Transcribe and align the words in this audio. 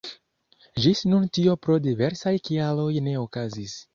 Ĝis 0.85 1.01
nun 1.11 1.27
tio 1.37 1.53
pro 1.67 1.77
diversaj 1.87 2.35
kialoj 2.49 2.91
ne 3.09 3.17
okazis. 3.27 3.79